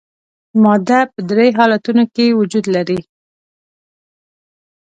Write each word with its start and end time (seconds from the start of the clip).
ماده 0.63 0.99
په 1.13 1.19
درې 1.29 1.47
حالتونو 1.57 2.03
کې 2.13 2.37
وجود 2.39 2.65
لري. 2.75 2.99